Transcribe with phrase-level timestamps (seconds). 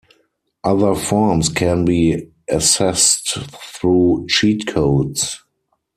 [0.63, 5.43] Other forms can be accessed through cheat codes.